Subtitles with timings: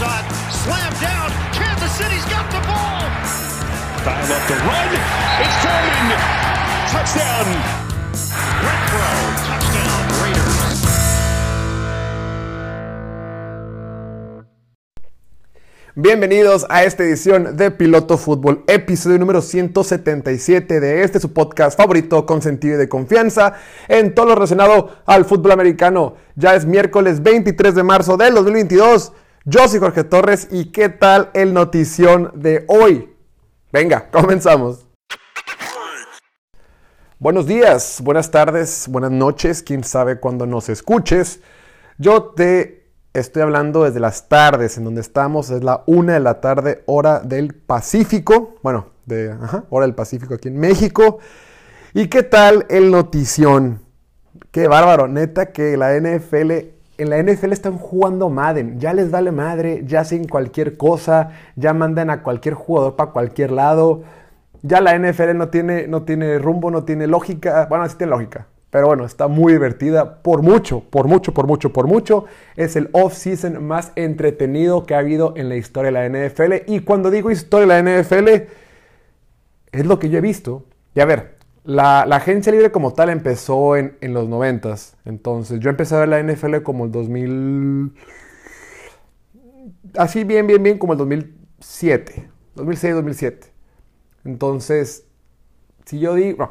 [0.00, 0.24] shot,
[1.04, 1.28] down.
[1.52, 3.04] Kansas City's got the ball.
[4.00, 4.90] Dial up the run.
[5.44, 6.08] It's Foreman.
[6.88, 7.48] Touchdown.
[8.64, 9.10] Renfro,
[9.44, 10.70] touchdown Raiders.
[15.96, 22.24] Bienvenidos a esta edición de Piloto Fútbol, episodio número 177 de este su podcast favorito,
[22.24, 23.54] con sentido y de confianza
[23.86, 26.14] en todo lo relacionado al fútbol americano.
[26.36, 29.12] Ya es miércoles 23 de marzo del 2022.
[29.44, 33.14] Yo soy Jorge Torres y ¿qué tal el notición de hoy?
[33.72, 34.86] Venga, comenzamos.
[37.18, 41.40] Buenos días, buenas tardes, buenas noches, quién sabe cuándo nos escuches.
[41.98, 42.80] Yo te
[43.12, 47.18] Estoy hablando desde las tardes, en donde estamos, es la una de la tarde, hora
[47.18, 48.54] del Pacífico.
[48.62, 49.34] Bueno, de
[49.68, 51.18] hora del Pacífico aquí en México.
[51.92, 53.82] ¿Y qué tal el notición?
[54.52, 56.52] Qué bárbaro, neta que la NFL,
[57.00, 61.72] en la NFL están jugando Madden, ya les vale madre, ya hacen cualquier cosa, ya
[61.72, 64.02] mandan a cualquier jugador para cualquier lado.
[64.62, 67.66] Ya la NFL no tiene, no tiene rumbo, no tiene lógica.
[67.70, 71.72] Bueno, sí tiene lógica, pero bueno, está muy divertida por mucho, por mucho, por mucho,
[71.72, 72.26] por mucho.
[72.56, 76.70] Es el off-season más entretenido que ha habido en la historia de la NFL.
[76.70, 78.28] Y cuando digo historia de la NFL,
[79.72, 80.66] es lo que yo he visto.
[80.94, 81.39] Y a ver,
[81.70, 86.08] la, agencia libre como tal empezó en, en los 90 Entonces yo empecé a ver
[86.08, 87.94] la NFL como el 2000...
[89.96, 92.28] Así bien, bien, bien como el 2007.
[92.56, 93.46] 2006, 2007.
[94.24, 95.06] Entonces,
[95.84, 96.50] si yo digo...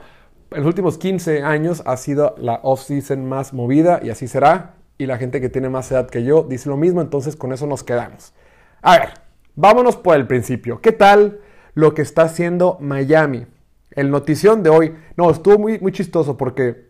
[0.51, 4.75] En los últimos 15 años ha sido la off-season más movida y así será.
[4.97, 7.67] Y la gente que tiene más edad que yo dice lo mismo, entonces con eso
[7.67, 8.33] nos quedamos.
[8.81, 9.09] A ver,
[9.55, 10.81] vámonos por el principio.
[10.81, 11.39] ¿Qué tal
[11.75, 13.45] lo que está haciendo Miami?
[13.91, 16.89] El notición de hoy, no, estuvo muy, muy chistoso porque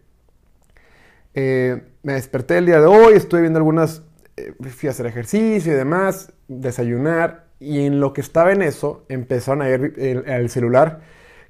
[1.34, 4.04] eh, me desperté el día de hoy, estuve viendo algunas,
[4.38, 9.06] eh, fui a hacer ejercicio y demás, desayunar, y en lo que estaba en eso,
[9.10, 11.02] empezaron a ver el, el celular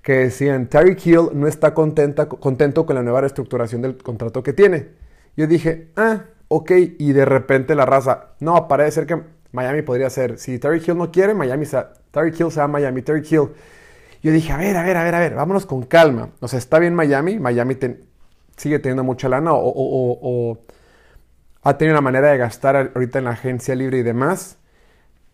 [0.01, 4.53] que decían, Terry Kill no está contenta, contento con la nueva reestructuración del contrato que
[4.53, 4.87] tiene.
[5.35, 9.21] Yo dije, ah, ok, y de repente la raza, no, parece ser que
[9.51, 12.67] Miami podría ser, si Terry Hill no quiere, Miami se, Terry Hill se va a
[12.67, 13.49] Miami, Terry Hill.
[14.21, 16.29] Yo dije, a ver, a ver, a ver, a ver, vámonos con calma.
[16.39, 17.77] O sea, está bien Miami, Miami
[18.57, 20.57] sigue teniendo mucha lana o,
[21.61, 24.57] ha tenido una manera de gastar ahorita en la agencia libre y demás.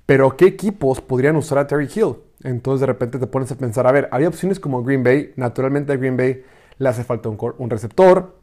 [0.06, 2.16] Pero ¿qué equipos podrían usar a Terry Hill?
[2.44, 5.94] Entonces de repente te pones a pensar, a ver, había opciones como Green Bay, naturalmente
[5.94, 6.44] a Green Bay
[6.78, 8.36] le hace falta un, un receptor,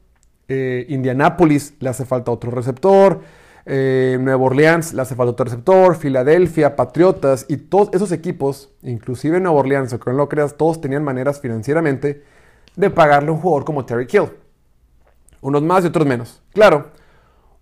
[0.48, 3.20] eh, Indianapolis le hace falta otro receptor,
[3.64, 10.10] eh, Nueva Orleans otro receptor, Filadelfia, Patriotas y todos esos equipos, inclusive Nueva Orleans, aunque
[10.10, 12.24] no lo creas, todos tenían maneras financieramente
[12.76, 14.30] de pagarle a un jugador como Terry Kill.
[15.40, 16.42] Unos más y otros menos.
[16.52, 16.90] Claro,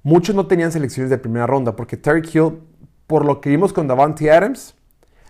[0.02, 2.58] muchos no tenían selecciones de primera ronda porque Terry Kill,
[3.06, 4.74] por lo que vimos con Davante Adams,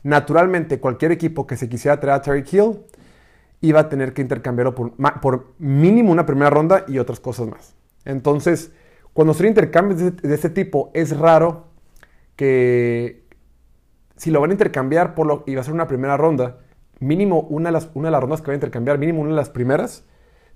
[0.03, 2.81] Naturalmente, cualquier equipo que se quisiera traer a Terry Hill
[3.61, 7.75] iba a tener que intercambiarlo por, mínimo una primera ronda y otras cosas más.
[8.05, 8.73] Entonces,
[9.13, 11.67] cuando son intercambios de, de este tipo, es raro
[12.37, 13.25] que
[14.17, 15.15] si lo van a intercambiar
[15.47, 16.59] y va a ser una primera ronda,
[16.99, 19.37] mínimo una de, las, una de las rondas que van a intercambiar, mínimo una de
[19.37, 20.05] las primeras,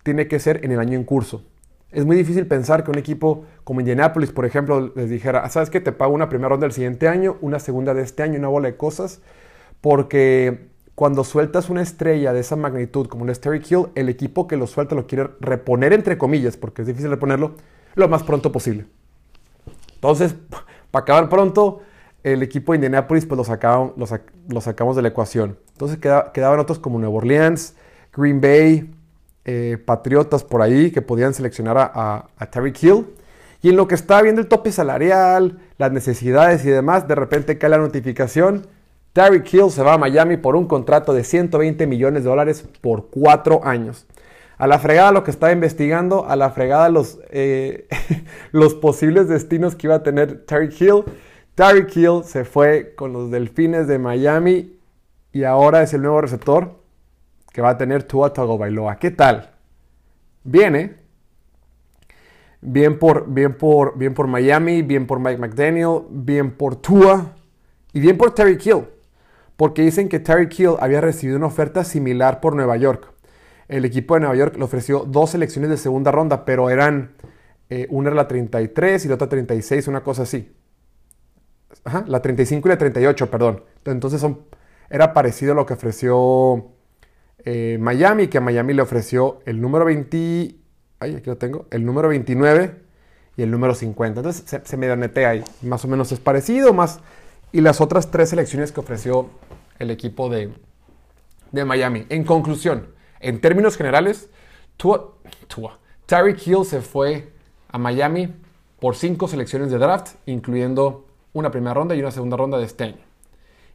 [0.03, 1.45] tiene que ser en el año en curso.
[1.91, 5.81] Es muy difícil pensar que un equipo como Indianapolis, por ejemplo, les dijera, ¿sabes qué?
[5.81, 8.69] Te pago una primera ronda del siguiente año, una segunda de este año, una bola
[8.69, 9.23] de cosas,
[9.81, 14.57] porque cuando sueltas una estrella de esa magnitud como un Terry Kill, el equipo que
[14.57, 17.55] lo suelta lo quiere reponer entre comillas, porque es difícil reponerlo,
[17.95, 18.87] lo más pronto posible.
[19.95, 20.35] Entonces,
[20.91, 21.81] para acabar pronto,
[22.23, 23.93] el equipo de Indianapolis pues lo, sacamos,
[24.49, 25.59] lo, sacamos de la ecuación.
[25.73, 27.75] Entonces quedaban otros como Nueva Orleans,
[28.17, 28.95] Green Bay,
[29.45, 33.07] eh, patriotas por ahí que podían seleccionar a, a, Terry Hill.
[33.61, 37.59] Y en lo que estaba viendo el tope salarial, las necesidades y demás, de repente
[37.59, 38.67] cae la notificación.
[39.13, 43.09] Terry Hill se va a Miami por un contrato de 120 millones de dólares por
[43.11, 44.07] cuatro años.
[44.57, 47.89] A la fregada lo que estaba investigando, a la fregada los, eh,
[48.81, 51.05] posibles destinos que iba a tener Terry Hill.
[51.55, 54.79] Terry Hill se fue con los Delfines de Miami
[55.33, 56.81] y ahora es el nuevo receptor
[57.53, 58.97] que va a tener Tua Tagovailoa.
[58.97, 59.51] ¿Qué tal?
[60.45, 60.97] Viene.
[62.61, 67.33] Bien por, bien, por, bien por Miami, bien por Mike McDaniel, bien por Tua
[67.93, 68.85] y bien por Terry Kill.
[69.57, 73.14] Porque dicen que Terry Kill había recibido una oferta similar por Nueva York.
[73.69, 77.15] El equipo de Nueva York le ofreció dos selecciones de segunda ronda, pero eran
[77.71, 80.53] eh, una era la 33 y la otra 36, una cosa así.
[81.85, 83.65] Ajá, la 35 y la 38, perdón.
[83.85, 84.41] Entonces son,
[84.91, 86.71] era parecido a lo que ofreció
[87.45, 90.55] eh, Miami, que a Miami le ofreció el número 20,
[91.01, 92.77] ay, aquí lo tengo, el número 29
[93.37, 94.21] y el número 50.
[94.21, 95.45] Entonces se, se medio netea ahí.
[95.63, 97.01] Más o menos es parecido, más.
[97.53, 99.29] y las otras tres selecciones que ofreció
[99.79, 100.53] el equipo de,
[101.53, 102.07] de Miami.
[102.09, 102.94] En conclusión,
[103.25, 104.29] en términos generales,
[104.77, 105.15] Tua,
[105.49, 105.79] Tua,
[106.45, 107.33] Hill se fue
[107.69, 108.35] a Miami
[108.79, 112.85] por cinco selecciones de draft, incluyendo una primera ronda y una segunda ronda de este
[112.85, 113.05] año.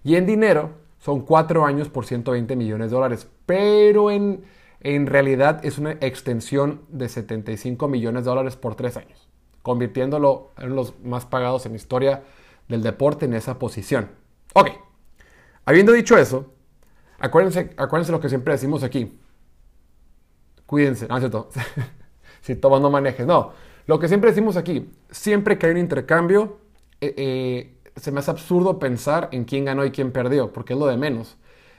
[0.04, 0.70] Y en dinero
[1.00, 4.44] son cuatro años por 120 millones de dólares, pero en,
[4.82, 9.28] en realidad es una extensión de 75 millones de dólares por tres años,
[9.64, 12.22] convirtiéndolo en los más pagados en historia
[12.68, 14.10] del deporte en esa posición.
[14.54, 14.70] Ok,
[15.66, 16.54] habiendo dicho eso,
[17.18, 19.20] acuérdense, acuérdense lo que siempre decimos aquí.
[20.70, 21.50] Cuídense, no es cierto.
[22.42, 23.54] si tomas no manejes, no.
[23.88, 26.60] Lo que siempre decimos aquí, siempre que hay un intercambio,
[27.02, 30.80] eh, eh, se me hace absurdo pensar en quién ganó y quién perdió, porque es
[30.80, 31.38] lo de menos.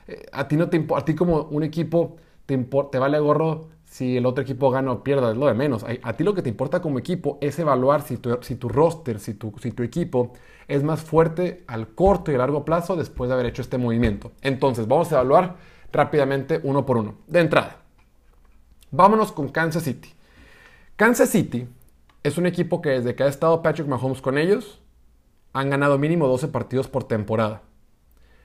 [0.08, 2.16] Eh, a ti no te a ti como un equipo
[2.46, 5.84] te, te vale gorro si el otro equipo gana o pierda, es lo de menos.
[6.02, 9.20] A, ti lo que te importa como equipo es evaluar si tu, si tu roster,
[9.20, 10.32] si tu, si tu equipo
[10.66, 14.32] es más fuerte al corto y largo plazo después de haber hecho este movimiento.
[14.42, 15.56] Entonces, vamos a evaluar
[15.92, 17.14] rápidamente uno por uno.
[17.28, 17.79] De entrada,
[18.90, 20.14] vámonos con Kansas City.
[20.96, 21.68] Kansas City
[22.22, 24.80] es un equipo que desde que ha estado Patrick Mahomes con ellos,
[25.52, 27.62] han ganado mínimo 12 partidos por temporada.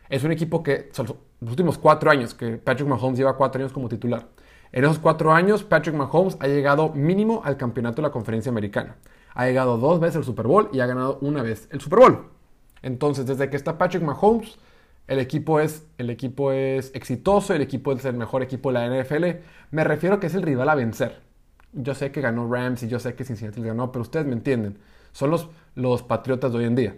[0.09, 3.89] Es un equipo que, los últimos cuatro años, que Patrick Mahomes lleva cuatro años como
[3.89, 4.27] titular.
[4.71, 8.97] En esos cuatro años, Patrick Mahomes ha llegado mínimo al campeonato de la conferencia americana.
[9.33, 12.29] Ha llegado dos veces al Super Bowl y ha ganado una vez el Super Bowl.
[12.81, 14.57] Entonces, desde que está Patrick Mahomes,
[15.07, 19.03] el equipo es, el equipo es exitoso, el equipo es el mejor equipo de la
[19.03, 19.25] NFL.
[19.71, 21.21] Me refiero a que es el rival a vencer.
[21.73, 24.79] Yo sé que ganó Rams y yo sé que Cincinnati ganó, pero ustedes me entienden.
[25.11, 26.95] Son los, los patriotas de hoy en día.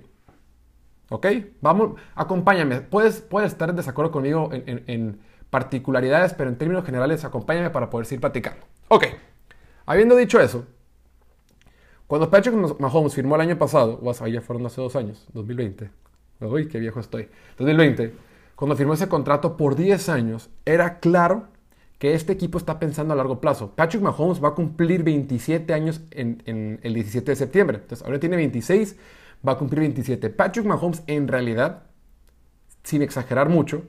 [1.09, 1.27] ¿Ok?
[1.61, 2.81] Vamos, acompáñame.
[2.81, 5.19] Puedes, puedes estar en desacuerdo conmigo en,
[5.49, 8.65] particularidades, pero en términos generales, acompáñame para poder seguir platicando.
[8.89, 9.05] Ok.
[9.85, 10.65] Habiendo dicho eso,
[12.05, 15.89] cuando Patrick Mahomes firmó el año pasado, o sea, ya fueron hace dos años, 2020.
[16.39, 17.29] Uy, qué viejo estoy.
[17.57, 18.13] 2020.
[18.55, 21.47] Cuando firmó ese contrato por 10 años, era claro
[21.99, 23.71] que este equipo está pensando a largo plazo.
[23.75, 27.77] Patrick Mahomes va a cumplir 27 años en, el 17 de septiembre.
[27.81, 28.97] Entonces, ahora tiene 26
[29.47, 30.29] va a cumplir 27.
[30.29, 31.83] Patrick Mahomes en realidad,
[32.83, 33.83] sin exagerar mucho,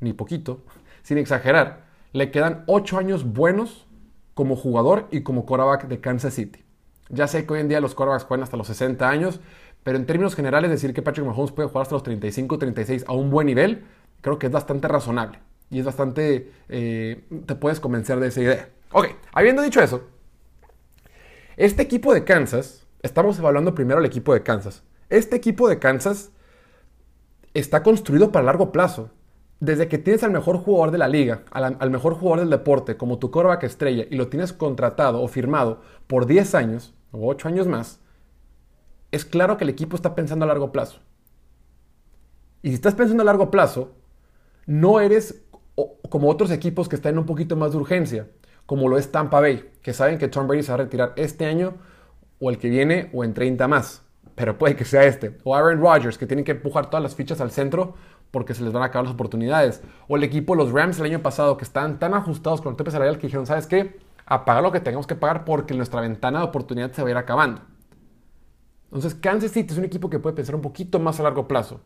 [0.00, 0.62] ni poquito,
[1.02, 3.86] sin exagerar, le quedan 8 años buenos
[4.34, 6.64] como jugador y como quarterback de Kansas City.
[7.08, 9.40] Ya sé que hoy en día los quarterbacks juegan hasta los 60 años,
[9.82, 13.12] pero en términos generales decir que Patrick Mahomes puede jugar hasta los 35, 36 a
[13.12, 13.84] un buen nivel,
[14.20, 15.38] creo que es bastante razonable.
[15.70, 16.52] Y es bastante...
[16.68, 18.68] Eh, te puedes convencer de esa idea.
[18.92, 20.02] Ok, habiendo dicho eso,
[21.56, 24.82] este equipo de Kansas estamos evaluando primero el equipo de Kansas.
[25.08, 26.32] Este equipo de Kansas
[27.54, 29.10] está construido para largo plazo.
[29.60, 33.18] Desde que tienes al mejor jugador de la liga, al, mejor jugador del deporte, como
[33.18, 37.66] tu quarterback estrella, y lo tienes contratado o firmado por 10 años o 8 años
[37.66, 38.00] más,
[39.10, 41.00] es claro que el equipo está pensando a largo plazo.
[42.62, 43.92] Y si estás pensando a largo plazo,
[44.66, 45.42] no eres
[46.08, 48.28] como otros equipos que están en un poquito más de urgencia,
[48.66, 51.46] como lo es Tampa Bay, que saben que Tom Brady se va a retirar este
[51.46, 51.74] año
[52.38, 54.02] o el que viene o en 30 más.
[54.34, 55.38] Pero puede que sea este.
[55.44, 57.94] O Aaron Rodgers, que tienen que empujar todas las fichas al centro
[58.30, 59.82] porque se les van a acabar las oportunidades.
[60.08, 62.90] O el equipo, los Rams el año pasado, que están tan ajustados con el tope
[62.90, 63.98] salarial que dijeron, ¿sabes qué?
[64.24, 67.16] Apaga lo que tengamos que pagar porque nuestra ventana de oportunidad se va a ir
[67.16, 67.62] acabando.
[68.90, 71.80] Entonces, Kansas City es un equipo que puede pensar un poquito más a largo plazo.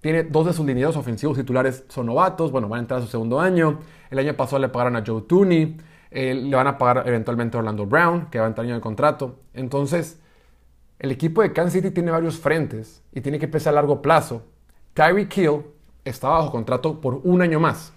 [0.00, 3.08] Tiene dos de sus lineados ofensivos titulares son novatos, bueno, van a entrar a su
[3.08, 3.80] segundo año.
[4.10, 5.76] El año pasado le pagaron a Joe Tooney.
[6.10, 8.80] Eh, le van a pagar eventualmente a Orlando Brown, que va a entrar año de
[8.80, 9.36] contrato.
[9.54, 10.18] Entonces,
[10.98, 14.42] el equipo de Kansas City tiene varios frentes y tiene que pensar a largo plazo.
[14.94, 15.62] Tyreek Hill
[16.04, 17.92] está bajo contrato por un año más.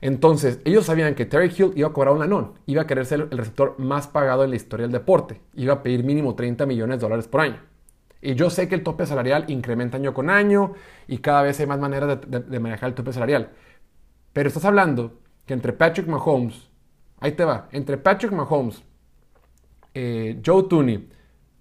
[0.00, 3.28] Entonces, ellos sabían que Terry Hill iba a cobrar un lanón, iba a querer ser
[3.30, 6.98] el receptor más pagado en la historia del deporte, iba a pedir mínimo 30 millones
[6.98, 7.60] de dólares por año.
[8.20, 10.74] Y yo sé que el tope salarial incrementa año con año
[11.06, 13.50] y cada vez hay más maneras de manejar el tope salarial.
[14.32, 16.68] Pero estás hablando que entre Patrick Mahomes
[17.20, 17.68] Ahí te va.
[17.72, 18.82] Entre Patrick Mahomes,
[19.94, 21.08] eh, Joe Tooney,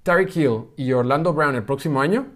[0.03, 2.27] Tyreek Hill y Orlando Brown el próximo año,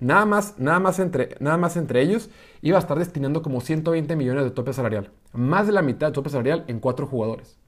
[0.00, 2.30] nada más, nada, más entre, nada más entre ellos
[2.62, 5.10] iba a estar destinando como 120 millones de tope salarial.
[5.32, 7.58] Más de la mitad de tope salarial en cuatro jugadores.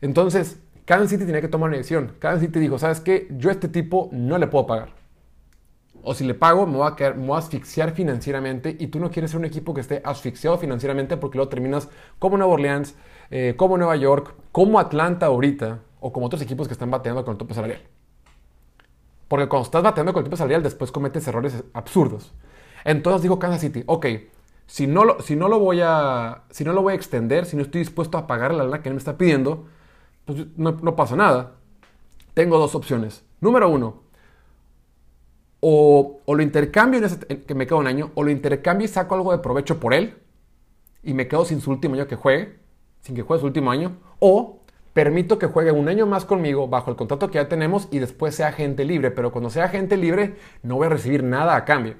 [0.00, 2.12] Entonces, Kansas City tenía que tomar una decisión.
[2.18, 3.28] Kansas City dijo, ¿sabes qué?
[3.30, 4.90] Yo a este tipo no le puedo pagar.
[6.04, 8.98] O si le pago, me voy, a quedar, me voy a asfixiar financieramente y tú
[8.98, 12.96] no quieres ser un equipo que esté asfixiado financieramente porque luego terminas como Nueva Orleans,
[13.30, 17.32] eh, como Nueva York, como Atlanta ahorita, o como otros equipos que están bateando con
[17.32, 17.80] el tope salarial.
[19.32, 22.34] Porque cuando estás bateando con el tope salarial, después cometes errores absurdos.
[22.84, 24.06] Entonces dijo Kansas City, ok,
[24.66, 27.56] si no lo, si no lo, voy, a, si no lo voy a extender, si
[27.56, 29.68] no estoy dispuesto a pagar la lana que él me está pidiendo,
[30.26, 31.54] pues no, pasa nada.
[32.34, 33.24] Tengo dos opciones.
[33.40, 34.02] Número uno,
[35.60, 39.14] o, lo intercambio en ese, que me quedo un año, o lo intercambio y saco
[39.14, 40.14] algo de provecho por él
[41.02, 42.58] y me quedo sin su último año que juegue,
[43.00, 44.61] sin que juegue su último año, o
[44.92, 48.34] permito que juegue un año más conmigo bajo el contrato que ya tenemos y después
[48.34, 51.96] sea agente libre, pero cuando sea agente libre no voy a recibir nada a cambio.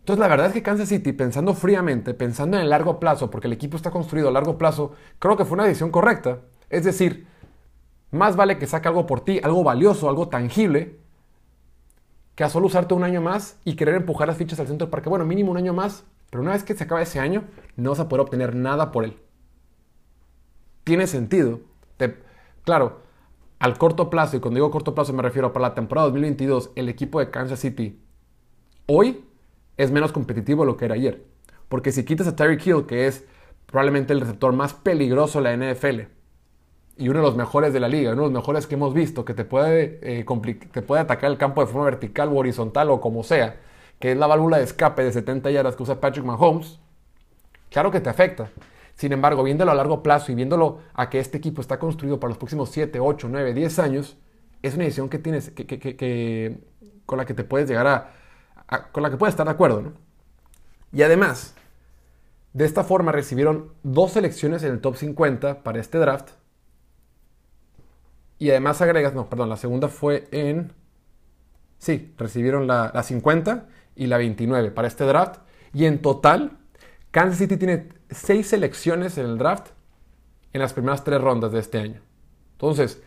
[0.00, 3.46] Entonces la verdad es que Kansas City, pensando fríamente, pensando en el largo plazo, porque
[3.46, 6.40] el equipo está construido a largo plazo, creo que fue una decisión correcta.
[6.70, 7.26] Es decir,
[8.10, 10.98] más vale que saque algo por ti, algo valioso, algo tangible,
[12.34, 15.02] que a solo usarte un año más y querer empujar las fichas al centro para
[15.04, 17.44] que, bueno, mínimo un año más, pero una vez que se acaba ese año,
[17.76, 19.21] no vas a poder obtener nada por él.
[20.84, 21.60] Tiene sentido.
[22.64, 23.00] claro,
[23.58, 26.88] al corto plazo, y cuando digo corto plazo me refiero para la temporada 2022, el
[26.88, 28.00] equipo de Kansas City
[28.86, 29.24] hoy
[29.76, 31.24] es menos competitivo de lo que era ayer.
[31.68, 33.24] Porque si quitas a Tyreek Hill, que es
[33.66, 36.00] probablemente el receptor más peligroso de la NFL,
[36.96, 39.24] y uno de los mejores de la liga, uno de los mejores que hemos visto,
[39.24, 40.24] que te puede, eh,
[40.72, 43.60] te puede atacar el campo de forma vertical o horizontal o como sea,
[43.98, 46.80] que es la válvula de escape de 70 yardas que usa Patrick Mahomes,
[47.70, 48.50] claro que te afecta.
[48.94, 52.30] Sin embargo, viéndolo a largo plazo y viéndolo a que este equipo está construido para
[52.30, 54.16] los próximos 7, 8, 9, 10 años,
[54.62, 56.60] es una decisión que tienes, que,
[57.06, 59.82] con la que te puedes llegar a, con la que puedes estar de acuerdo.
[59.82, 59.92] ¿no?
[60.92, 61.54] Y además,
[62.52, 66.30] de esta forma recibieron dos selecciones en el top 50 para este draft
[68.42, 70.72] y además agregas, no, perdón, la segunda fue en...
[71.78, 75.38] Sí, recibieron la, 50 y la 29 para este draft.
[75.72, 76.58] Y en total,
[77.12, 79.68] Kansas City tiene 6 selecciones en el draft
[80.52, 82.00] en las primeras 3 rondas de este año.
[82.52, 83.00] Entonces,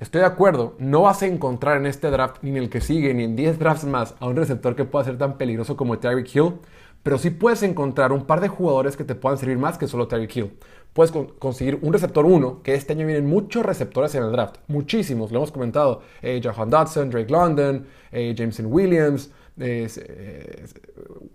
[0.00, 3.12] estoy de acuerdo, no vas a encontrar en este draft, ni en el que sigue,
[3.14, 6.34] ni en 10 drafts más, a un receptor que pueda ser tan peligroso como Tyreek
[6.34, 6.54] Hill,
[7.02, 10.08] pero sí puedes encontrar un par de jugadores que te puedan servir más que solo
[10.08, 10.52] Tyreek Hill
[10.98, 15.30] puedes conseguir un receptor 1, que este año vienen muchos receptores en el draft, muchísimos,
[15.30, 20.66] lo hemos comentado, eh, Jahan Dodson, Drake London, eh, Jameson Williams, eh,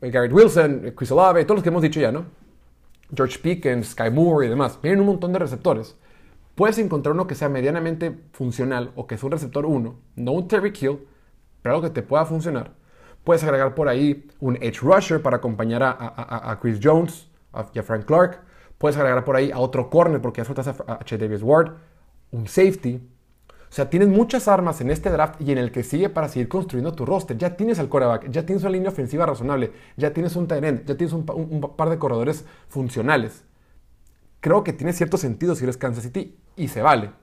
[0.02, 2.26] Garrett Wilson, Chris Olave, todos los que hemos dicho ya, ¿no?
[3.16, 5.96] George Pickens, Sky Moore y demás, vienen un montón de receptores.
[6.56, 10.48] Puedes encontrar uno que sea medianamente funcional o que sea un receptor 1, no un
[10.48, 11.00] Terry Hill,
[11.62, 12.74] pero algo que te pueda funcionar.
[13.24, 17.30] Puedes agregar por ahí un edge rusher para acompañar a, a Chris Jones
[17.74, 18.42] y a Frank Clark
[18.84, 21.18] Puedes agregar por ahí a otro corner porque ya sueltas a H.
[21.18, 21.72] Davis Ward,
[22.32, 23.02] un safety.
[23.74, 26.48] O sea, tienes muchas armas en este draft y en el que sigue para seguir
[26.48, 27.36] construyendo tu roster.
[27.40, 30.96] Ya tienes al coreback, ya tienes una línea ofensiva razonable, ya tienes un tight ya
[30.96, 33.44] tienes un, par de corredores funcionales.
[34.42, 37.14] Creo que tiene cierto sentido si eres Kansas City y se vale.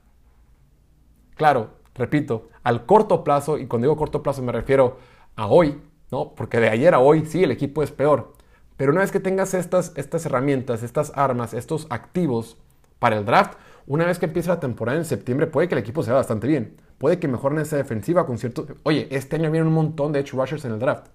[1.37, 4.99] Claro, repito, al corto plazo, y cuando digo corto plazo me refiero
[5.37, 5.81] a hoy,
[6.11, 6.35] ¿no?
[6.35, 8.33] Porque de ayer a hoy sí el equipo es peor.
[8.77, 12.57] Pero una vez que tengas estas, estas herramientas, estas armas, estos activos
[12.99, 16.03] para el draft, una vez que empiece la temporada en septiembre, puede que el equipo
[16.03, 16.77] sea bastante bien.
[16.99, 18.67] Puede que mejoren esa defensiva con cierto...
[18.83, 21.07] Oye, este año vienen un montón de edge rushers en el draft.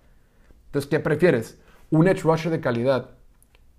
[0.68, 1.60] Entonces, ¿qué prefieres?
[1.92, 3.12] ¿Un edge rusher de calidad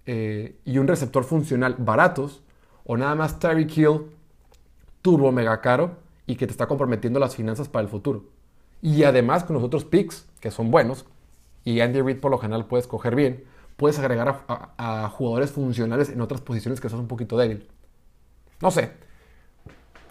[0.07, 2.43] eh, y un receptor funcional baratos?
[2.85, 4.02] ¿O nada más Terry Kill,
[5.02, 8.25] turbo mega caro y que te está comprometiendo las finanzas para el futuro?
[8.81, 11.07] Y además con los otros picks, que son buenos,
[11.64, 13.45] y Andy Reid por lo general puede escoger bien,
[13.76, 17.69] puedes agregar a, jugadores funcionales en otras posiciones que son un poquito débil.
[18.61, 18.93] No sé.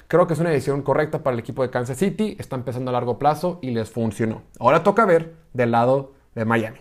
[0.08, 2.36] Creo que es una decisión correcta para el equipo de Kansas City.
[2.40, 4.44] Está empezando a largo plazo y les funcionó.
[4.60, 6.80] Ahora toca ver del lado de Miami.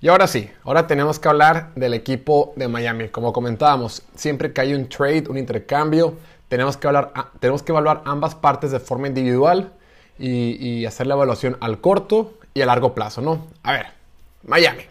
[0.00, 3.08] Y ahora sí, ahora tenemos que hablar del equipo de Miami.
[3.08, 6.16] Como comentábamos, siempre que hay un trade, un intercambio,
[6.48, 9.72] tenemos que, hablar, tenemos que evaluar ambas partes de forma individual
[10.18, 13.46] y, y hacer la evaluación al corto y a largo plazo, ¿no?
[13.64, 13.86] A ver,
[14.44, 14.84] Miami.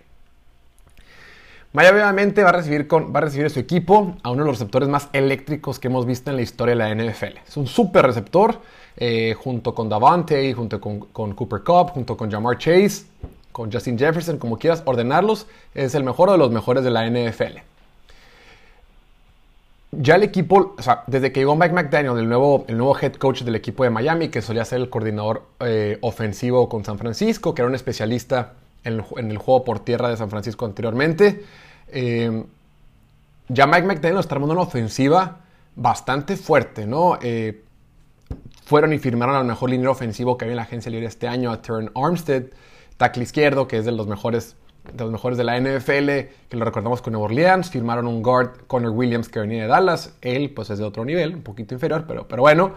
[1.73, 4.59] Miami obviamente va a recibir, con, va a recibir su equipo a uno de los
[4.59, 7.37] receptores más eléctricos que hemos visto en la historia de la NFL.
[7.45, 8.59] Es un super receptor,
[8.95, 13.05] eh, junto con Davante, junto con, Cooper Cup, junto con Jamar Chase,
[13.51, 15.45] con Justin Jefferson, como quieras ordenarlos,
[15.75, 17.59] es el mejor de los mejores de la NFL.
[19.91, 23.13] Ya el equipo, o sea, desde que llegó Mike McDaniel, el nuevo, el nuevo head
[23.13, 27.53] coach del equipo de Miami, que solía ser el coordinador eh, ofensivo con San Francisco,
[27.53, 28.53] que era un especialista
[28.87, 31.43] en el, juego por tierra de San Francisco anteriormente,
[31.89, 32.43] eh,
[33.49, 35.39] ya Mike McDaniel está armando una ofensiva
[35.75, 37.17] bastante fuerte, ¿no?
[37.21, 37.63] Eh,
[38.65, 41.51] fueron y firmaron al mejor línea ofensivo que había en la agencia libre este año,
[41.51, 42.43] a Turn Armstead,
[42.97, 44.55] tackle izquierdo, que es de los mejores
[44.93, 46.09] de los mejores de la NFL,
[46.49, 50.13] que lo recordamos con Nueva Orleans, firmaron un guard, Connor Williams, que venía de Dallas,
[50.21, 52.73] él pues es de otro nivel, un poquito inferior, pero, pero bueno,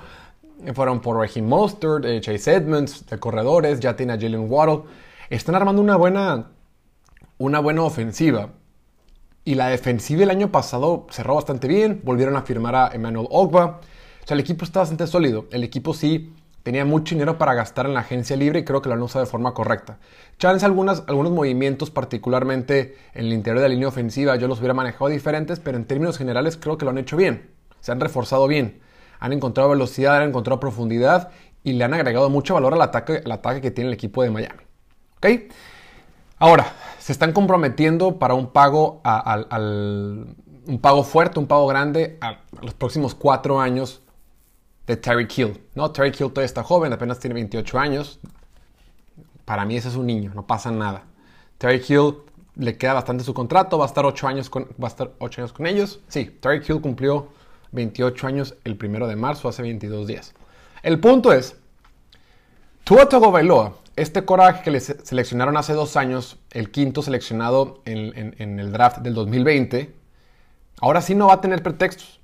[0.74, 4.82] fueron por Raheem Mostert, eh, Chase Edmonds, de corredores, ya tiene a Jalen Waddle,
[5.36, 6.50] están armando una buena,
[7.38, 8.50] una buena ofensiva.
[9.44, 13.80] Y la defensiva el año pasado cerró bastante bien, volvieron a firmar a Emmanuel Ogba,
[14.22, 17.86] o sea, el equipo está bastante sólido, el equipo sí Tenía mucho dinero para gastar
[17.86, 19.98] en la agencia libre y creo que lo han usado de forma correcta.
[20.38, 24.74] Chance algunas, algunos movimientos, particularmente en el interior de la línea ofensiva, yo los hubiera
[24.74, 27.50] manejado diferentes, pero en términos generales creo que lo han hecho bien.
[27.80, 28.80] Se han reforzado bien.
[29.20, 31.30] Han encontrado velocidad, han encontrado profundidad
[31.64, 34.30] y le han agregado mucho valor al ataque, al ataque que tiene el equipo de
[34.30, 34.69] Miami.
[35.22, 35.52] ¿Ok?
[36.38, 42.72] Ahora, se están comprometiendo para un pago, un pago fuerte, un pago grande a, los
[42.72, 44.00] próximos cuatro años
[44.86, 45.60] de Terry Kill.
[45.74, 48.18] No, Terry Kill todavía está joven, apenas tiene 28 años.
[49.44, 51.02] Para mí ese es un niño, no pasa nada.
[51.58, 52.14] Terry Kill
[52.56, 55.42] le queda bastante su contrato, va a estar 8 años con, va a estar 8
[55.42, 56.00] años con ellos.
[56.08, 57.28] Sí, Terry Kill cumplió
[57.72, 60.32] 28 años el primero de marzo, hace 22 días.
[60.82, 61.56] El punto es,
[62.84, 68.72] Tua Tagovailoa este coraje que le seleccionaron hace dos años, el quinto seleccionado en, el
[68.72, 69.94] draft del 2020,
[70.80, 72.20] ahora sí no va a tener pretextos.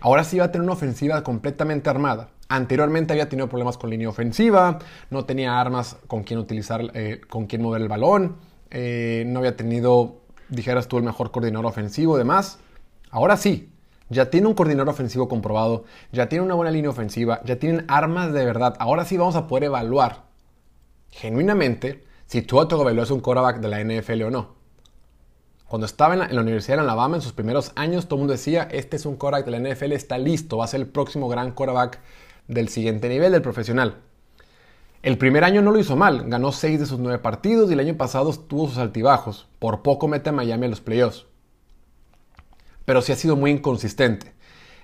[0.00, 2.28] Ahora sí va a tener una ofensiva completamente armada.
[2.48, 4.78] Anteriormente había tenido problemas con línea ofensiva,
[5.10, 8.36] no tenía armas con quien utilizar, eh, con quien mover el balón,
[8.70, 12.60] eh, no había tenido, dijeras tú, el mejor coordinador ofensivo y demás.
[13.10, 13.72] Ahora sí,
[14.10, 18.32] ya tiene un coordinador ofensivo comprobado, ya tiene una buena línea ofensiva, ya tienen armas
[18.32, 18.76] de verdad.
[18.78, 20.25] Ahora sí vamos a poder evaluar
[21.16, 24.56] genuinamente si Tua Tagovailoa es un quarterback de la NFL o no.
[25.68, 28.68] Cuando estaba en la, Universidad de Alabama en sus primeros años, todo el mundo decía,
[28.70, 31.52] este es un quarterback de la NFL, está listo, va a ser el próximo gran
[31.52, 32.00] quarterback
[32.46, 33.96] del siguiente nivel, del profesional.
[35.02, 37.80] El primer año no lo hizo mal, ganó 6 de sus 9 partidos y el
[37.80, 39.48] año pasado tuvo sus altibajos.
[39.58, 41.26] Por poco mete a Miami a los playoffs.
[42.84, 44.34] Pero sí ha sido muy inconsistente.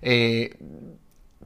[0.01, 0.57] Eh,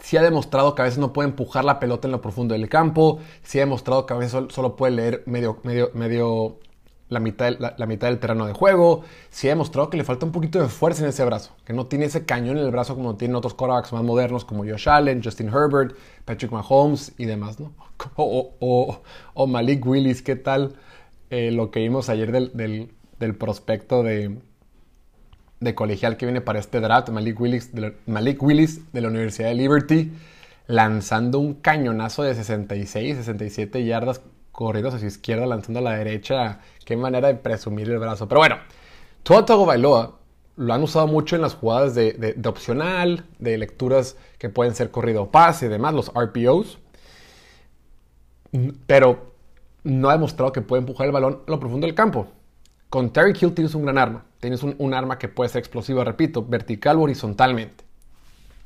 [0.00, 2.68] sí ha demostrado que a veces no puede empujar la pelota en lo profundo del
[2.68, 6.58] campo, sí ha demostrado que a veces solo puede leer medio, medio, medio
[7.08, 10.32] la mitad, la, mitad del terreno de juego, sí ha demostrado que le falta un
[10.32, 13.16] poquito de fuerza en ese brazo, que no tiene ese cañón en el brazo como
[13.16, 17.72] tienen otros quarterbacks más modernos como Josh Allen, Justin Herbert, Patrick Mahomes y demás, ¿no?
[18.16, 20.74] O, Malik Willis, ¿qué tal
[21.30, 24.38] eh, lo que vimos ayer del prospecto de,
[25.60, 29.08] de colegial que viene para este draft, Malik Willis, de la, Malik Willis de la
[29.08, 30.12] Universidad de Liberty,
[30.66, 34.20] lanzando un cañonazo de 66, 67 yardas
[34.52, 36.60] corridos hacia izquierda, lanzando a la derecha.
[36.84, 38.26] Qué manera de presumir el brazo.
[38.28, 38.56] Pero bueno,
[39.22, 40.18] Tua Bailoa
[40.56, 45.30] lo han usado mucho en las jugadas de, opcional, de lecturas que pueden ser corrido
[45.30, 46.78] pase y demás, los RPOs.
[48.86, 49.34] Pero
[49.84, 52.28] no ha demostrado que puede empujar el balón a lo profundo del campo.
[52.88, 54.24] Con Terry Kill tienes un gran arma.
[54.46, 57.82] Tienes un, arma que puede ser explosiva, repito, vertical o horizontalmente.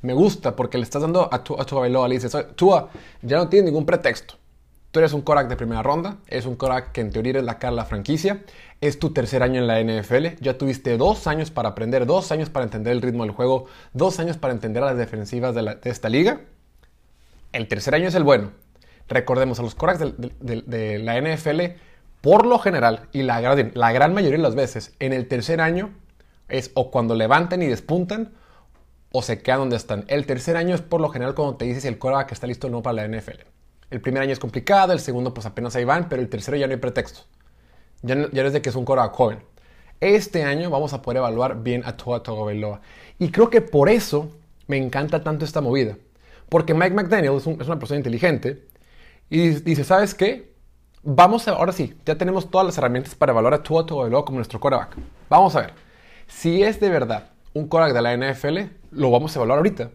[0.03, 2.91] Me gusta porque le estás dando a tu, a tu le dices, Tua,
[3.23, 4.35] ya no tienes ningún pretexto.
[4.91, 7.57] Tú eres un Korak de primera ronda, es un Korak que en teoría es la
[7.57, 8.43] cara de la franquicia,
[8.79, 12.51] es tu tercer año en la NFL, ya tuviste dos años para aprender, dos años
[12.51, 16.09] para entender el ritmo del juego, dos años para entender a las defensivas de, esta
[16.09, 16.41] liga.
[17.53, 18.51] El tercer año es el bueno.
[19.09, 21.73] Recordemos, a los Koraks de la NFL
[22.21, 25.91] por lo general, y la, la gran mayoría de las veces, en el tercer año
[26.49, 28.33] es o cuando levantan y despuntan
[29.11, 30.05] o se quedan donde están.
[30.07, 32.67] El tercer año es por lo general cuando te dices si el que está listo
[32.67, 33.41] o no para la NFL.
[33.89, 36.67] El primer año es complicado, el segundo pues apenas ahí van, pero el tercero ya
[36.67, 37.21] no hay pretexto.
[38.03, 39.39] Ya, no, ya es de que es un quarterback joven.
[39.99, 42.81] Este año vamos a poder evaluar bien a Tua Tagovailoa.
[43.19, 44.31] Y creo que por eso
[44.67, 45.97] me encanta tanto esta movida.
[46.49, 48.65] Porque Mike McDaniel es, es una persona inteligente
[49.29, 50.50] y dice, ¿sabes qué?
[51.03, 54.37] Vamos a, ahora sí, ya tenemos todas las herramientas para evaluar a Tua Tagovailoa como
[54.37, 54.97] nuestro quarterback.
[55.29, 55.73] Vamos a ver.
[56.27, 58.57] Si es de verdad un quarterback de la NFL,
[58.91, 59.89] lo vamos a evaluar ahorita.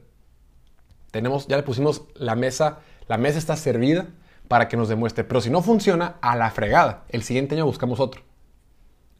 [1.12, 4.08] Tenemos, ya le pusimos la mesa, la mesa está servida
[4.48, 5.22] para que nos demuestre.
[5.22, 7.04] Pero si no funciona, a la fregada.
[7.08, 8.22] El siguiente año buscamos otro.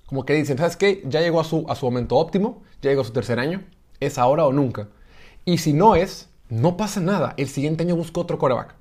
[0.07, 1.03] Como que dicen, ¿sabes qué?
[1.07, 3.63] Ya llegó a su, a su momento óptimo, ya llegó a su tercer año,
[4.01, 4.89] es ahora o nunca.
[5.45, 7.35] Y si no es, no pasa nada.
[7.37, 8.75] El siguiente año busco otro quarterback.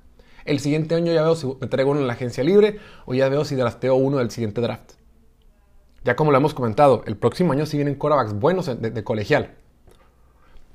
[0.46, 3.28] El siguiente año ya veo si me traigo uno en la agencia libre o ya
[3.28, 4.92] veo si drafteo uno del siguiente draft.
[6.04, 9.56] Ya como lo hemos comentado, el próximo año sí vienen quarterbacks buenos de, colegial.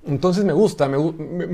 [0.06, 0.98] Entonces me gusta, me,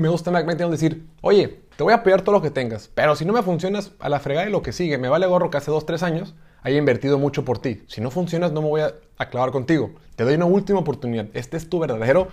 [0.08, 3.32] gusta McMahon decir, oye, te voy a apoyar todo lo que tengas, pero si no
[3.32, 4.98] me funcionas, a la fregada y lo que sigue.
[4.98, 7.84] Me vale gorro que hace dos, tres años haya invertido mucho por ti.
[7.86, 9.92] Si no funcionas, no me voy a, a clavar contigo.
[10.16, 11.28] Te doy una última oportunidad.
[11.34, 12.28] Este es tu verdadero,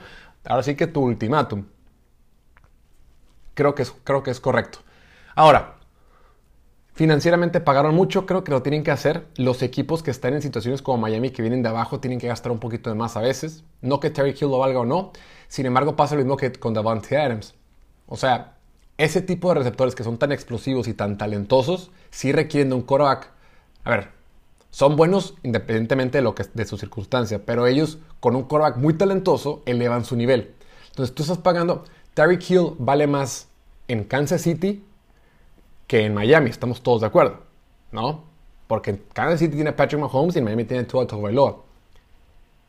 [0.45, 1.65] ahora sí que tu ultimátum.
[3.54, 4.80] Creo que es, creo que es correcto.
[5.36, 5.74] Ahora,
[6.95, 9.27] financieramente pagaron mucho, creo que lo tienen que hacer.
[9.36, 12.51] Los equipos que están en situaciones como Miami, que vienen de abajo, tienen que gastar
[12.51, 13.63] un poquito de más a veces.
[13.81, 15.12] No que Terry Hill lo valga o no.
[15.47, 17.53] Sin embargo, pasa lo mismo que con Davante Adams.
[18.08, 18.55] O sea,
[18.97, 22.81] ese tipo de receptores que son tan explosivos y tan talentosos, sí requieren de un
[22.81, 23.29] quarterback.
[23.84, 24.10] A ver,
[24.71, 28.93] son buenos independientemente de, lo que, de su circunstancia, pero ellos con un quarterback muy
[28.93, 30.53] talentoso elevan su nivel.
[30.89, 33.49] Entonces tú estás pagando, Terry Hill vale más
[33.89, 34.84] en Kansas City
[35.88, 37.39] que en Miami, estamos todos de acuerdo,
[37.91, 38.24] ¿no?
[38.67, 41.58] Porque Kansas City tiene Patrick Mahomes y en Miami tiene Tua Tagovailoa.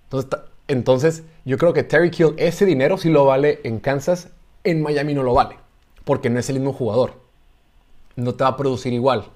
[0.05, 4.29] Entonces, entonces, yo creo que Terry Kill, ese dinero sí lo vale en Kansas,
[4.65, 5.57] en Miami no lo vale,
[6.05, 7.15] porque no es el mismo jugador.
[8.17, 9.27] No te va a producir igual.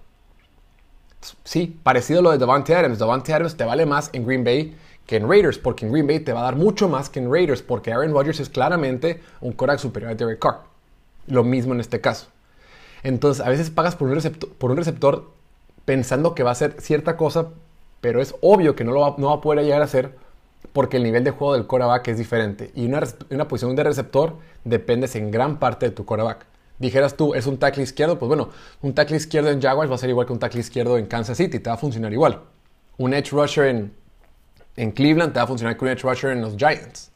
[1.44, 2.98] Sí, parecido a lo de Devante Adams.
[2.98, 6.20] Devante Adams te vale más en Green Bay que en Raiders, porque en Green Bay
[6.20, 9.52] te va a dar mucho más que en Raiders, porque Aaron Rodgers es claramente un
[9.52, 10.60] quarterback superior a Derek Carr.
[11.26, 12.28] Lo mismo en este caso.
[13.02, 15.30] Entonces, a veces pagas por un receptor,
[15.84, 17.48] pensando que va a hacer cierta cosa,
[18.00, 20.14] pero es obvio que no, lo va, a poder llegar a hacer
[20.72, 22.70] porque el nivel de juego del quarterback es diferente.
[22.74, 26.46] Y una, una posición de receptor dependes en gran parte de tu quarterback.
[26.78, 29.98] Dijeras tú, es un tackle izquierdo, pues bueno, un tackle izquierdo en Jaguars va a
[29.98, 32.40] ser igual que un tackle izquierdo en Kansas City, te va a funcionar igual.
[32.96, 33.66] Un edge rusher
[34.76, 37.10] en, Cleveland te va a funcionar con un edge rusher en los Giants.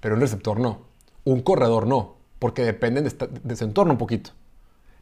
[0.00, 0.80] Pero un receptor no.
[1.24, 4.30] Un corredor no, porque dependen de, de su entorno un poquito.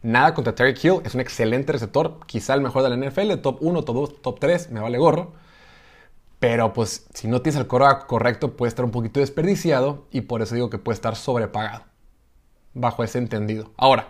[0.02, 3.58] Nada contra Terry Hill, es un excelente receptor, quizá el mejor de la NFL, top
[3.60, 5.32] 1, top 2, top 3, me vale gorro.
[6.38, 10.40] Pero pues si no tienes el coreback correcto puede estar un poquito desperdiciado y por
[10.40, 11.84] eso digo que puede estar sobrepagado.
[12.74, 13.72] Bajo ese entendido.
[13.76, 14.08] Ahora,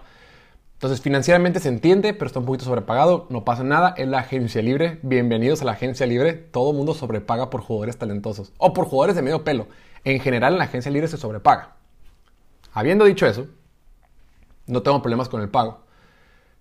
[0.74, 4.60] entonces financieramente se entiende, pero está un poquito sobrepagado, no pasa nada, es la agencia
[4.60, 5.00] libre.
[5.02, 6.34] Bienvenidos a la agencia libre.
[6.34, 9.66] Todo mundo sobrepaga por jugadores talentosos o por jugadores de medio pelo.
[10.04, 11.76] En general en la agencia libre se sobrepaga.
[12.72, 13.46] Habiendo dicho eso,
[14.68, 15.80] no tengo problemas con el pago.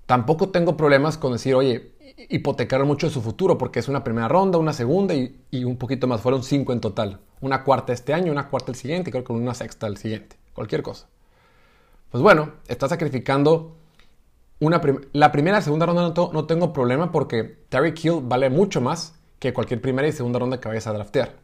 [0.06, 1.92] Tampoco tengo problemas con decir, oye,
[2.30, 6.08] hipotecar mucho de su futuro, porque es una primera ronda, una segunda y, un poquito
[6.08, 6.22] más.
[6.22, 7.20] Fueron cinco en total.
[7.42, 10.38] Una cuarta este año, una cuarta el siguiente creo que una sexta el siguiente.
[10.54, 11.08] Cualquier cosa.
[12.10, 13.76] Pues bueno, está sacrificando
[14.60, 18.82] una la primera y segunda ronda no, no, tengo problema porque Terry Kill vale mucho
[18.82, 21.36] más que cualquier primera y segunda ronda que vayas a draftear.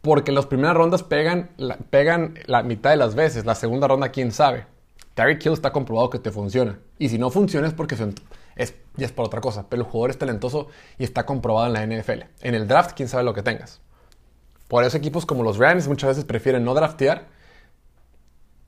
[0.00, 1.50] Porque las primeras rondas pegan
[1.90, 4.66] pegan la mitad de las veces, la segunda ronda quién sabe.
[5.20, 6.78] Terry Kill está comprobado que te funciona.
[6.98, 7.94] Y si no funciona es porque
[8.56, 9.66] es, es por otra cosa.
[9.68, 12.22] Pero el jugador es talentoso y está comprobado en la NFL.
[12.40, 13.82] En el draft, quién sabe lo que tengas.
[14.66, 17.28] Por eso equipos como los Rams muchas veces prefieren no draftear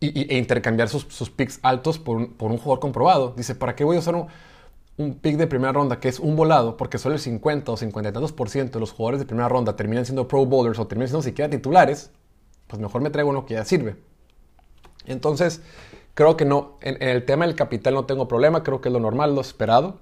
[0.03, 3.33] e intercambiar sus, picks altos por un, jugador comprobado.
[3.35, 4.15] Dice, ¿para qué voy a usar
[4.99, 6.77] un, pick de primera ronda que es un volado?
[6.77, 9.49] Porque solo el 50 o 50 y tantos por ciento de los jugadores de primera
[9.49, 12.11] ronda terminan siendo pro bowlers o terminan siendo siquiera titulares.
[12.67, 13.97] Pues mejor me traigo uno que ya sirve.
[15.07, 15.63] Entonces,
[16.15, 19.01] Creo que no, en, el tema del capital no tengo problema, creo que es lo
[19.01, 20.01] normal, lo esperado.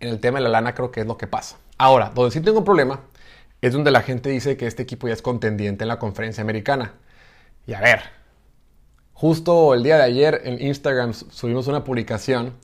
[0.00, 1.58] En el tema de la lana creo que es lo que pasa.
[1.76, 3.00] Ahora, donde sí tengo un problema
[3.60, 6.94] es donde la gente dice que este equipo ya es contendiente en la conferencia americana.
[7.66, 8.00] Y a ver,
[9.14, 12.54] justo el día de ayer en Instagram subimos una publicación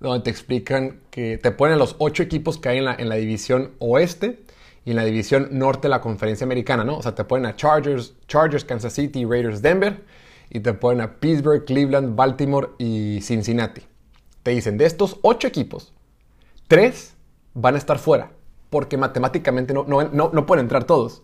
[0.00, 3.14] donde te explican que te ponen los ocho equipos que hay en la, en la
[3.16, 4.40] división oeste
[4.84, 6.98] y en la división norte de la conferencia americana, ¿no?
[6.98, 10.02] O sea, te ponen a Chargers, Chargers, Kansas City, Raiders, Denver
[10.50, 13.82] y te ponen a Pittsburgh, Cleveland, Baltimore y Cincinnati.
[14.42, 15.94] Te dicen, de estos ocho equipos,
[16.66, 17.14] tres
[17.54, 18.32] van a estar fuera,
[18.68, 21.22] porque matemáticamente no, no, no, pueden entrar todos.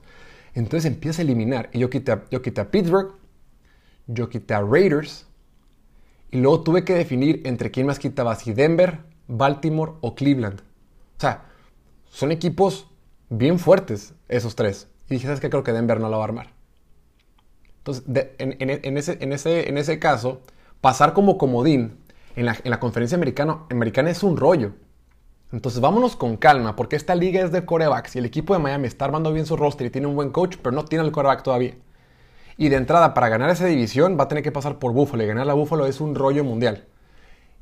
[0.54, 1.68] Entonces empieza a eliminar.
[1.72, 3.14] Y yo quité, a, yo Pittsburgh,
[4.06, 5.26] yo quité a Raiders,
[6.30, 10.60] y luego tuve que definir entre quién más quitaba, si Denver, Baltimore o Cleveland.
[10.60, 11.46] O sea,
[12.08, 12.88] son equipos
[13.28, 14.88] bien fuertes esos tres.
[15.08, 15.50] Y dije, ¿sabes qué?
[15.50, 16.55] Creo que Denver no lo va a armar.
[17.86, 18.04] Entonces,
[18.38, 20.40] en, ese, caso,
[20.80, 21.98] pasar como comodín
[22.34, 24.72] en la, conferencia americana, americana es un rollo.
[25.52, 28.88] Entonces vámonos con calma, porque esta liga es de corebacks y el equipo de Miami
[28.88, 31.44] está armando bien su roster y tiene un buen coach, pero no tiene el coreback
[31.44, 31.74] todavía.
[32.56, 35.22] Y de entrada, para ganar esa división, va a tener que pasar por Buffalo.
[35.22, 36.86] Y ganar la Buffalo es un rollo mundial.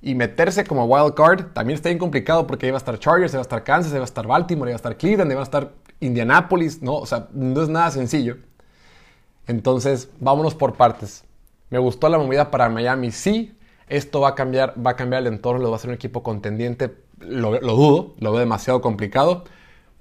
[0.01, 3.35] Y meterse como wild card también está bien complicado porque ahí va a estar Chargers,
[3.35, 5.31] ahí va a estar Kansas, ahí va a estar Baltimore, ahí va a estar Cleveland,
[5.31, 6.81] ahí va a estar Indianapolis.
[6.81, 8.37] No, o sea, no es nada sencillo.
[9.47, 11.25] Entonces, vámonos por partes.
[11.71, 13.57] Me gustó la movida para Miami, sí.
[13.89, 16.23] Esto va a cambiar, va a cambiar el entorno, lo va a ser un equipo
[16.23, 16.95] contendiente.
[17.21, 19.45] Lo, dudo, lo veo demasiado complicado.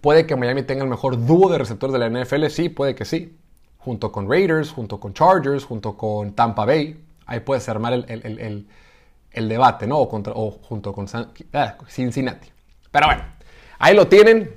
[0.02, 3.06] Puede que Miami tenga el mejor dúo de receptores de la NFL, sí, puede que
[3.06, 3.38] sí.
[3.78, 7.04] Junto con Raiders, junto con Chargers, junto con Tampa Bay.
[7.26, 8.68] Ahí puedes armar el,
[9.34, 10.00] debate, ¿no?
[10.00, 11.08] O, contra, o junto con
[11.54, 12.50] ah, Cincinnati.
[12.92, 13.24] Pero bueno,
[13.80, 14.52] ahí lo tienen.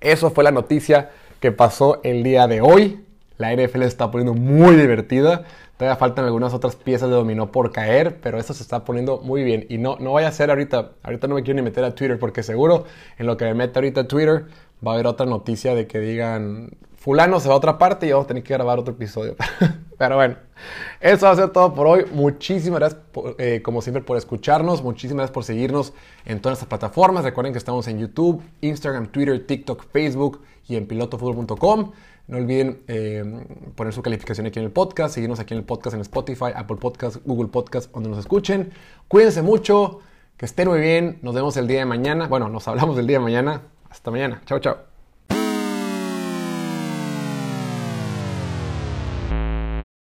[0.00, 3.03] Eso fue la noticia que pasó el día de hoy.
[3.38, 5.44] La NFL está poniendo muy divertida.
[5.76, 9.42] Todavía faltan algunas otras piezas de dominó por caer, pero esto se está poniendo muy
[9.42, 9.66] bien.
[9.68, 12.18] Y no, no vaya a ser ahorita, ahorita no me quiero ni meter a Twitter,
[12.18, 12.84] porque seguro
[13.18, 14.46] en lo que me mete ahorita a Twitter
[14.86, 16.70] va a haber otra noticia de que digan
[17.04, 19.36] fulano se va a otra parte y vamos a tener que grabar otro episodio.
[19.98, 20.36] Pero bueno,
[21.00, 22.06] eso va a ser todo por hoy.
[22.10, 23.02] Muchísimas gracias,
[23.36, 24.82] eh, como siempre, por escucharnos.
[24.82, 25.92] Muchísimas gracias por seguirnos
[26.24, 27.22] en todas estas plataformas.
[27.22, 31.92] Recuerden que estamos en YouTube, Instagram, Twitter, TikTok, Facebook y en pilotofutbol.com.
[32.26, 33.22] No olviden eh,
[33.74, 36.76] poner su calificación aquí en el podcast, seguirnos aquí en el podcast en Spotify, Apple
[36.76, 38.72] Podcast, Google Podcast, donde nos escuchen.
[39.08, 40.00] Cuídense mucho,
[40.36, 41.18] que estén muy bien.
[41.22, 42.26] Nos vemos el día de mañana.
[42.26, 43.62] Bueno, nos hablamos el día de mañana.
[43.90, 44.42] Hasta mañana.
[44.46, 44.93] Chao, chao.